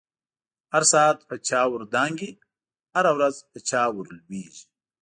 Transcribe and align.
هر 0.73 0.83
ساعت 0.93 1.17
په 1.27 1.35
چاور 1.47 1.81
دانګی، 1.93 2.31
هزه 2.93 3.11
ورځ 3.17 3.35
په 3.51 3.57
چا 3.69 3.83
ور 3.95 4.07
لويږی 4.17 4.63